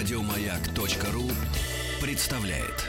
Радиомаяк.ру 0.00 1.30
представляет. 2.00 2.86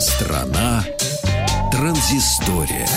Страна 0.00 0.84
транзистория. 1.70 2.88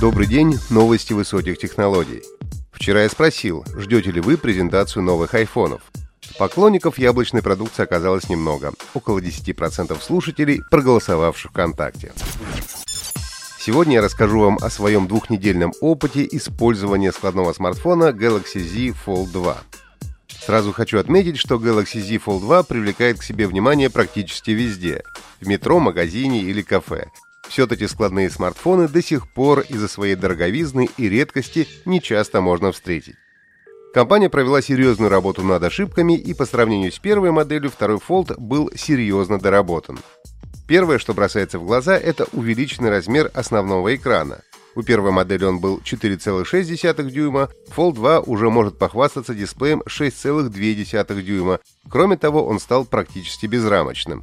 Добрый 0.00 0.28
день, 0.28 0.56
новости 0.70 1.14
высоких 1.14 1.58
технологий. 1.58 2.22
Вчера 2.70 3.02
я 3.02 3.08
спросил, 3.08 3.64
ждете 3.76 4.12
ли 4.12 4.20
вы 4.20 4.36
презентацию 4.36 5.02
новых 5.02 5.34
айфонов. 5.34 5.82
Поклонников 6.38 6.98
яблочной 6.98 7.42
продукции 7.42 7.82
оказалось 7.82 8.28
немного, 8.28 8.72
около 8.94 9.20
10% 9.20 10.00
слушателей, 10.00 10.60
проголосовавших 10.70 11.50
ВКонтакте. 11.50 12.12
Сегодня 13.58 13.94
я 13.94 14.02
расскажу 14.02 14.40
вам 14.40 14.58
о 14.60 14.70
своем 14.70 15.06
двухнедельном 15.06 15.72
опыте 15.80 16.26
использования 16.32 17.12
складного 17.12 17.52
смартфона 17.52 18.10
Galaxy 18.10 18.58
Z 18.58 18.96
Fold 19.06 19.30
2. 19.32 19.56
Сразу 20.44 20.72
хочу 20.72 20.98
отметить, 20.98 21.38
что 21.38 21.56
Galaxy 21.56 22.00
Z 22.00 22.16
Fold 22.16 22.40
2 22.40 22.62
привлекает 22.64 23.20
к 23.20 23.22
себе 23.22 23.46
внимание 23.46 23.90
практически 23.90 24.50
везде– 24.50 25.02
в 25.42 25.48
метро, 25.48 25.80
магазине 25.80 26.40
или 26.40 26.62
кафе. 26.62 27.08
Все-таки 27.48 27.86
складные 27.86 28.30
смартфоны 28.30 28.88
до 28.88 29.02
сих 29.02 29.28
пор 29.28 29.60
из-за 29.60 29.88
своей 29.88 30.14
дороговизны 30.14 30.88
и 30.96 31.08
редкости 31.08 31.68
не 31.84 32.00
часто 32.00 32.40
можно 32.40 32.72
встретить. 32.72 33.16
Компания 33.92 34.30
провела 34.30 34.62
серьезную 34.62 35.10
работу 35.10 35.42
над 35.42 35.62
ошибками 35.62 36.16
и 36.16 36.32
по 36.32 36.46
сравнению 36.46 36.90
с 36.90 36.98
первой 36.98 37.30
моделью 37.30 37.70
второй 37.70 37.98
Fold 37.98 38.34
был 38.38 38.70
серьезно 38.74 39.38
доработан. 39.38 39.98
Первое, 40.66 40.98
что 40.98 41.12
бросается 41.12 41.58
в 41.58 41.66
глаза, 41.66 41.94
это 41.98 42.26
увеличенный 42.32 42.88
размер 42.88 43.30
основного 43.34 43.94
экрана. 43.94 44.40
У 44.74 44.82
первой 44.82 45.10
модели 45.10 45.44
он 45.44 45.58
был 45.58 45.82
4,6 45.84 47.10
дюйма, 47.10 47.50
Fold 47.76 47.92
2 47.94 48.20
уже 48.20 48.48
может 48.48 48.78
похвастаться 48.78 49.34
дисплеем 49.34 49.82
6,2 49.82 51.22
дюйма. 51.22 51.60
Кроме 51.90 52.16
того, 52.16 52.46
он 52.46 52.60
стал 52.60 52.86
практически 52.86 53.44
безрамочным. 53.44 54.22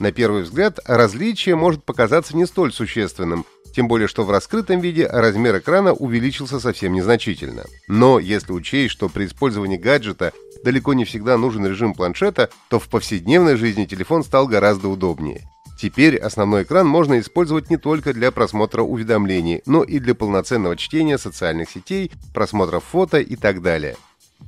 На 0.00 0.10
первый 0.10 0.42
взгляд, 0.42 0.80
различие 0.84 1.54
может 1.54 1.84
показаться 1.84 2.36
не 2.36 2.44
столь 2.46 2.72
существенным, 2.72 3.46
тем 3.76 3.88
более 3.88 4.08
что 4.08 4.24
в 4.24 4.30
раскрытом 4.30 4.80
виде 4.80 5.06
размер 5.06 5.58
экрана 5.58 5.92
увеличился 5.92 6.60
совсем 6.60 6.94
незначительно. 6.94 7.66
Но 7.88 8.18
если 8.18 8.52
учесть, 8.52 8.90
что 8.90 9.10
при 9.10 9.26
использовании 9.26 9.76
гаджета 9.76 10.32
далеко 10.64 10.94
не 10.94 11.04
всегда 11.04 11.36
нужен 11.36 11.66
режим 11.66 11.92
планшета, 11.92 12.48
то 12.70 12.80
в 12.80 12.88
повседневной 12.88 13.56
жизни 13.56 13.84
телефон 13.84 14.24
стал 14.24 14.46
гораздо 14.46 14.88
удобнее. 14.88 15.46
Теперь 15.78 16.16
основной 16.16 16.62
экран 16.62 16.86
можно 16.86 17.20
использовать 17.20 17.68
не 17.68 17.76
только 17.76 18.14
для 18.14 18.32
просмотра 18.32 18.80
уведомлений, 18.80 19.60
но 19.66 19.82
и 19.82 19.98
для 19.98 20.14
полноценного 20.14 20.74
чтения 20.78 21.18
социальных 21.18 21.68
сетей, 21.68 22.10
просмотра 22.32 22.80
фото 22.80 23.18
и 23.18 23.36
так 23.36 23.60
далее. 23.60 23.96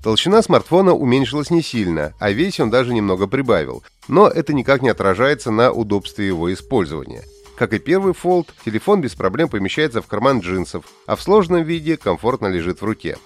Толщина 0.02 0.40
смартфона 0.40 0.94
уменьшилась 0.94 1.50
не 1.50 1.60
сильно, 1.60 2.14
а 2.18 2.30
вес 2.30 2.58
он 2.60 2.70
даже 2.70 2.94
немного 2.94 3.26
прибавил, 3.26 3.82
но 4.06 4.26
это 4.26 4.54
никак 4.54 4.80
не 4.80 4.88
отражается 4.88 5.50
на 5.50 5.70
удобстве 5.70 6.26
его 6.26 6.50
использования– 6.50 7.24
как 7.58 7.72
и 7.72 7.80
первый 7.80 8.12
Fold, 8.12 8.50
телефон 8.64 9.00
без 9.00 9.16
проблем 9.16 9.48
помещается 9.48 10.00
в 10.00 10.06
карман 10.06 10.38
джинсов, 10.38 10.84
а 11.06 11.16
в 11.16 11.22
сложном 11.22 11.64
виде 11.64 11.96
комфортно 11.96 12.46
лежит 12.46 12.80
в 12.80 12.84
руке. 12.84 13.18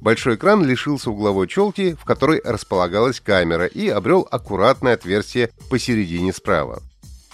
Большой 0.00 0.36
экран 0.36 0.64
лишился 0.64 1.10
угловой 1.10 1.48
челки, 1.48 1.96
в 2.00 2.04
которой 2.04 2.40
располагалась 2.44 3.20
камера, 3.20 3.66
и 3.66 3.88
обрел 3.88 4.28
аккуратное 4.30 4.94
отверстие 4.94 5.50
посередине 5.70 6.32
справа. 6.32 6.82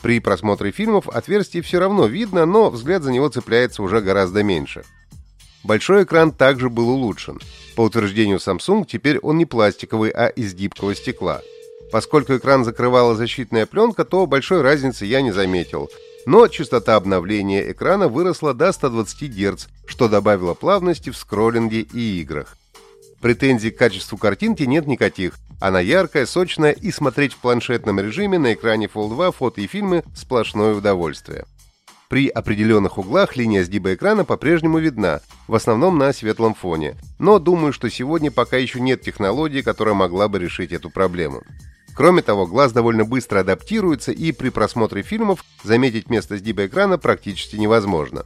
При 0.01 0.19
просмотре 0.19 0.71
фильмов 0.71 1.11
отверстие 1.11 1.63
все 1.63 1.79
равно 1.79 2.07
видно, 2.07 2.47
но 2.47 2.71
взгляд 2.71 3.03
за 3.03 3.13
него 3.13 3.29
цепляется 3.29 3.83
уже 3.83 4.01
гораздо 4.01 4.43
меньше. 4.43 4.85
Большой 5.63 6.05
экран 6.05 6.33
также 6.33 6.71
был 6.71 6.89
улучшен. 6.89 7.39
По 7.77 7.83
утверждению 7.83 8.39
Samsung, 8.39 8.87
теперь 8.87 9.19
он 9.19 9.37
не 9.37 9.45
пластиковый, 9.45 10.11
а 10.11 10.29
из 10.29 10.55
гибкого 10.55 10.95
стекла. 10.95 11.43
Поскольку 11.93 12.35
экран 12.35 12.65
закрывала 12.65 13.15
защитная 13.15 13.67
пленка, 13.67 14.07
то 14.07 14.27
большой 14.27 14.63
разницы 14.63 15.05
я 15.05 15.21
не 15.21 15.33
заметил– 15.33 15.91
но 16.27 16.49
частота 16.49 16.97
обновления 16.97 17.71
экрана 17.71 18.09
выросла 18.09 18.55
до 18.55 18.73
120 18.73 19.31
Гц, 19.31 19.67
что 19.87 20.09
добавило 20.09 20.55
плавности 20.55 21.11
в 21.11 21.17
скроллинге 21.17 21.81
и 21.81 22.21
играх. 22.21 22.57
Претензий 23.21 23.71
к 23.71 23.79
качеству 23.79 24.17
картинки 24.17 24.63
нет 24.63 24.87
никаких. 24.87 25.35
Она 25.61 25.81
яркая, 25.81 26.25
сочная 26.25 26.73
и 26.73 26.91
смотреть 26.91 27.35
в 27.35 27.39
планшетном 27.39 28.01
режиме 28.01 28.39
на 28.39 28.55
экране 28.55 28.87
Fold 28.87 29.11
2 29.11 29.33
фото 29.33 29.61
и 29.61 29.67
фильмы– 29.67 30.05
сплошное 30.17 30.75
удовольствие. 30.75 31.45
При 32.09 32.29
определенных 32.29 32.99
углах 32.99 33.37
линия 33.37 33.63
сгиба 33.63 33.95
экрана 33.95 34.25
по-прежнему 34.25 34.79
видна, 34.79 35.21
в 35.47 35.55
основном 35.55 35.97
на 35.97 36.13
светлом 36.13 36.55
фоне. 36.55 36.97
Но 37.19 37.39
думаю, 37.39 37.73
что 37.73 37.89
сегодня 37.89 38.33
пока 38.33 38.57
еще 38.57 38.81
нет 38.81 39.03
технологии, 39.03 39.61
которая 39.61 39.95
могла 39.95 40.27
бы 40.27 40.41
решить 40.41 40.73
эту 40.73 40.91
проблему. 40.91 41.43
Кроме 41.95 42.23
того, 42.23 42.47
глаз 42.47 42.73
довольно 42.73 43.05
быстро 43.05 43.41
адаптируется, 43.41 44.13
и 44.13 44.33
при 44.33 44.49
просмотре 44.49 45.03
фильмов 45.03 45.45
заметить 45.63 46.09
место 46.09 46.37
сгиба 46.37 46.67
экрана 46.67 46.99
практически 46.99 47.57
невозможно. 47.57 48.25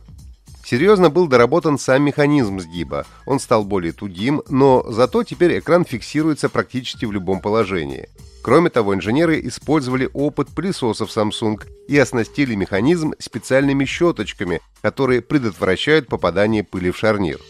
Серьезно 0.64 1.10
был 1.10 1.26
доработан 1.26 1.78
сам 1.78 2.02
механизм 2.02 2.58
сгиба. 2.58 3.06
Он 3.26 3.38
стал 3.38 3.64
более 3.64 3.92
тугим, 3.92 4.42
но 4.48 4.84
зато 4.88 5.22
теперь 5.22 5.58
экран 5.58 5.84
фиксируется 5.84 6.48
практически 6.48 7.04
в 7.04 7.12
любом 7.12 7.40
положении. 7.40 8.08
Кроме 8.42 8.70
того, 8.70 8.94
инженеры 8.94 9.40
использовали 9.46 10.08
опыт 10.12 10.48
пылесосов 10.48 11.08
Samsung 11.08 11.62
и 11.88 11.98
оснастили 11.98 12.54
механизм 12.54 13.12
специальными 13.18 13.84
щеточками, 13.84 14.60
которые 14.82 15.22
предотвращают 15.22 16.08
попадание 16.08 16.62
пыли 16.62 16.90
в 16.90 16.96
шарнир. 16.96 17.40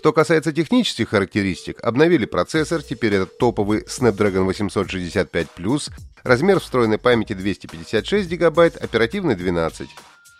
Что 0.00 0.14
касается 0.14 0.50
технических 0.50 1.10
характеристик, 1.10 1.78
обновили 1.84 2.24
процессор, 2.24 2.82
теперь 2.82 3.16
это 3.16 3.26
топовый 3.26 3.82
Snapdragon 3.82 4.48
865+, 4.48 5.92
размер 6.22 6.58
встроенной 6.58 6.96
памяти 6.96 7.34
256 7.34 8.30
ГБ, 8.30 8.66
оперативной 8.80 9.34
12. 9.34 9.90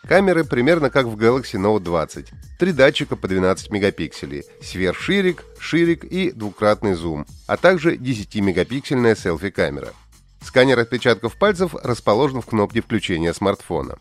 Камеры 0.08 0.44
примерно 0.44 0.88
как 0.88 1.04
в 1.04 1.16
Galaxy 1.18 1.60
Note 1.60 1.80
20. 1.80 2.28
Три 2.58 2.72
датчика 2.72 3.16
по 3.16 3.28
12 3.28 3.70
мегапикселей, 3.70 4.44
сверхширик, 4.62 5.44
ширик 5.58 6.04
и 6.04 6.30
двукратный 6.30 6.94
зум, 6.94 7.26
а 7.46 7.58
также 7.58 7.96
10-мегапиксельная 7.96 9.14
селфи-камера. 9.14 9.92
Сканер 10.40 10.78
отпечатков 10.78 11.36
пальцев 11.36 11.74
расположен 11.74 12.40
в 12.40 12.46
кнопке 12.46 12.80
включения 12.80 13.34
смартфона. 13.34 13.98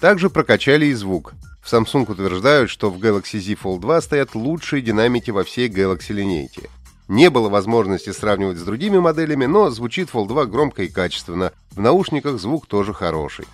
Также 0.00 0.30
прокачали 0.30 0.86
и 0.86 0.94
звук. 0.94 1.34
В 1.62 1.72
Samsung 1.72 2.10
утверждают, 2.10 2.70
что 2.70 2.90
в 2.90 2.98
Galaxy 2.98 3.38
Z 3.38 3.52
Fold 3.62 3.80
2 3.80 4.00
стоят 4.00 4.34
лучшие 4.34 4.82
динамики 4.82 5.30
во 5.30 5.44
всей 5.44 5.68
Galaxy 5.68 6.12
линейке. 6.12 6.70
Не 7.08 7.28
было 7.28 7.48
возможности 7.48 8.10
сравнивать 8.10 8.58
с 8.58 8.62
другими 8.62 8.98
моделями, 8.98 9.46
но 9.46 9.70
звучит 9.70 10.10
Fold 10.10 10.28
2 10.28 10.46
громко 10.46 10.84
и 10.84 10.88
качественно. 10.88 11.52
В 11.72 11.80
наушниках 11.80 12.38
звук 12.38 12.66
тоже 12.66 12.94
хороший. 12.94 13.46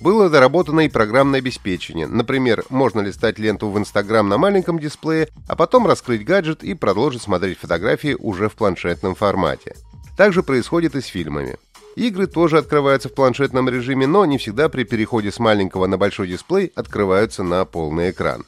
Было 0.00 0.28
доработано 0.28 0.80
и 0.80 0.88
программное 0.88 1.40
обеспечение. 1.40 2.06
Например, 2.06 2.64
можно 2.68 3.00
листать 3.00 3.38
ленту 3.38 3.70
в 3.70 3.78
Instagram 3.78 4.28
на 4.28 4.38
маленьком 4.38 4.78
дисплее, 4.78 5.28
а 5.48 5.56
потом 5.56 5.86
раскрыть 5.86 6.24
гаджет 6.24 6.62
и 6.62 6.74
продолжить 6.74 7.22
смотреть 7.22 7.58
фотографии 7.58 8.14
уже 8.18 8.48
в 8.48 8.54
планшетном 8.54 9.14
формате. 9.14 9.74
Также 10.16 10.42
происходит 10.42 10.94
и 10.94 11.00
с 11.00 11.06
фильмами. 11.06 11.56
Игры 11.96 12.26
тоже 12.26 12.58
открываются 12.58 13.08
в 13.08 13.14
планшетном 13.14 13.70
режиме, 13.70 14.06
но 14.06 14.26
не 14.26 14.36
всегда 14.36 14.68
при 14.68 14.84
переходе 14.84 15.32
с 15.32 15.38
маленького 15.38 15.86
на 15.86 15.96
большой 15.96 16.28
дисплей 16.28 16.70
открываются 16.74 17.42
на 17.42 17.64
полный 17.64 18.10
экран. 18.10 18.44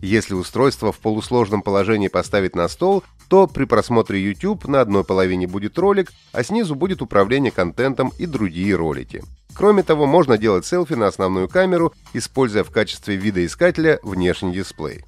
Если 0.00 0.34
устройство 0.34 0.92
в 0.92 0.98
полусложном 0.98 1.62
положении 1.62 2.06
поставить 2.06 2.54
на 2.54 2.68
стол, 2.68 3.02
то 3.28 3.48
при 3.48 3.64
просмотре 3.64 4.22
YouTube 4.22 4.68
на 4.68 4.80
одной 4.80 5.02
половине 5.02 5.48
будет 5.48 5.78
ролик, 5.78 6.12
а 6.32 6.44
снизу 6.44 6.76
будет 6.76 7.02
управление 7.02 7.50
контентом 7.50 8.12
и 8.18 8.26
другие 8.26 8.76
ролики. 8.76 9.24
Кроме 9.52 9.82
того, 9.82 10.06
можно 10.06 10.38
делать 10.38 10.64
селфи 10.64 10.92
на 10.92 11.08
основную 11.08 11.48
камеру, 11.48 11.92
используя 12.12 12.62
в 12.62 12.70
качестве 12.70 13.16
видоискателя 13.16 13.98
внешний 14.04 14.52
дисплей. 14.52 15.04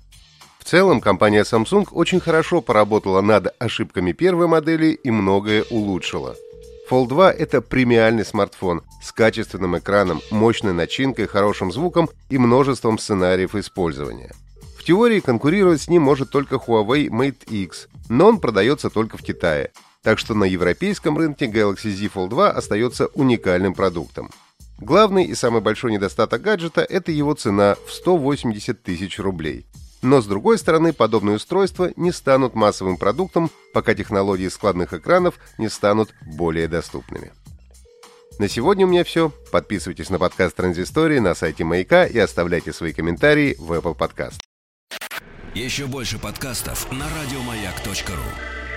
В 0.59 0.65
целом, 0.65 1.01
компания 1.01 1.45
Samsung 1.45 1.87
очень 1.93 2.19
хорошо 2.19 2.61
поработала 2.61 3.21
над 3.21 3.55
ошибками 3.61 4.11
первой 4.13 4.49
модели 4.49 4.89
и 4.93 5.11
многое 5.13 5.65
улучшила. 5.71 6.35
Fold 6.89 7.09
2– 7.09 7.33
это 7.39 7.61
премиальный 7.61 8.25
смартфон 8.25 8.83
с 9.03 9.13
качественным 9.13 9.77
экраном, 9.77 10.23
мощной 10.31 10.73
начинкой, 10.73 11.27
хорошим 11.27 11.71
звуком 11.71 12.09
и 12.31 12.39
множеством 12.39 12.99
сценариев 12.99 13.55
использования. 13.55 14.33
В 14.79 14.85
теории 14.85 15.21
конкурировать 15.21 15.83
с 15.83 15.89
ним 15.89 16.03
может 16.03 16.31
только 16.31 16.57
Huawei 16.57 17.09
Mate 17.09 17.45
X, 17.47 17.89
но 18.09 18.29
он 18.29 18.41
продается 18.41 18.89
только 18.89 19.19
в 19.19 19.23
Китае, 19.23 19.73
так 20.03 20.19
что 20.19 20.35
на 20.35 20.45
европейском 20.45 21.19
рынке 21.19 21.45
Galaxy 21.45 21.91
Z 21.91 22.07
Fold 22.15 22.31
2 22.31 22.53
остается 22.53 23.09
уникальным 23.09 23.75
продуктом. 23.75 24.31
Главный 24.79 25.25
и 25.25 25.35
самый 25.35 25.61
большой 25.61 25.93
недостаток 25.93 26.41
гаджета– 26.41 26.81
это 26.89 27.13
его 27.13 27.35
цена 27.35 27.77
в 27.87 27.93
180 27.93 28.83
тысяч 28.83 29.19
рублей– 29.19 29.67
но, 30.03 30.21
с 30.21 30.27
другой 30.27 30.59
стороны, 30.59 30.93
подобные 30.93 31.37
устройства 31.37 31.91
не 31.97 32.13
станут 32.13 32.55
массовым 32.55 32.97
продуктом, 32.97 33.51
пока 33.73 33.95
технологии 33.95 34.49
складных 34.49 34.93
экранов 34.93 35.39
не 35.59 35.69
станут 35.69 36.15
более 36.23 36.69
доступными. 36.69 37.33
На 38.39 38.49
сегодня 38.49 38.87
у 38.87 38.89
меня 38.89 39.03
все. 39.03 39.33
Подписывайтесь 39.51 40.11
на 40.11 40.19
подкаст 40.19 40.55
Транзистории 40.55 41.19
на 41.19 41.35
сайте 41.35 41.65
Маяка 41.65 42.07
и 42.07 42.19
оставляйте 42.19 42.73
свои 42.73 42.93
комментарии 42.93 43.57
в 43.59 43.73
Apple 43.73 43.97
Podcast. 43.97 44.39
Еще 45.55 45.87
больше 45.87 46.19
подкастов 46.21 46.91
на 46.93 47.07
радиомаяк.ру. 47.09 48.68